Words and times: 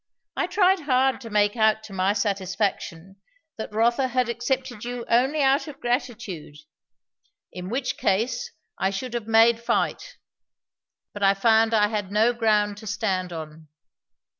"I 0.35 0.47
tried 0.47 0.79
hard 0.79 1.21
to 1.21 1.29
make 1.29 1.55
out 1.55 1.83
to 1.83 1.93
my 1.93 2.13
satisfaction 2.13 3.17
that 3.59 3.71
Rotha 3.71 4.07
had 4.07 4.29
accepted 4.29 4.83
you 4.83 5.05
only 5.07 5.43
out 5.43 5.67
of 5.67 5.79
gratitude 5.79 6.57
in 7.53 7.69
which 7.69 7.97
case 7.97 8.49
I 8.79 8.89
should 8.89 9.13
have 9.13 9.27
made 9.27 9.59
fight; 9.59 10.17
but 11.13 11.21
I 11.21 11.35
found 11.35 11.75
I 11.75 11.89
had 11.89 12.11
no 12.11 12.33
ground 12.33 12.77
to 12.77 12.87
stand 12.87 13.31
on." 13.31 13.67